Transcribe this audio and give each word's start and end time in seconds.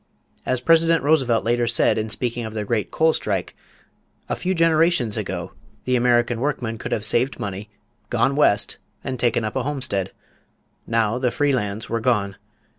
As 0.47 0.61
President 0.61 1.03
Roosevelt 1.03 1.43
later 1.43 1.67
said 1.67 1.99
in 1.99 2.09
speaking 2.09 2.43
of 2.43 2.55
the 2.55 2.65
great 2.65 2.89
coal 2.89 3.13
strike, 3.13 3.55
"a 4.27 4.35
few 4.35 4.55
generations 4.55 5.15
ago, 5.15 5.51
the 5.85 5.95
American 5.95 6.39
workman 6.39 6.79
could 6.79 6.91
have 6.91 7.05
saved 7.05 7.39
money, 7.39 7.69
gone 8.09 8.35
West, 8.35 8.79
and 9.03 9.19
taken 9.19 9.45
up 9.45 9.55
a 9.55 9.61
homestead. 9.61 10.11
Now 10.87 11.19
the 11.19 11.29
free 11.29 11.51
lands 11.51 11.87
were 11.87 11.99
gone. 12.01 12.37